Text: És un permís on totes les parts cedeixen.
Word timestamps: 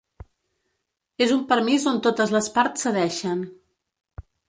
És 1.27 1.35
un 1.35 1.45
permís 1.53 1.87
on 1.93 2.01
totes 2.09 2.35
les 2.39 2.51
parts 2.59 2.89
cedeixen. 2.89 3.49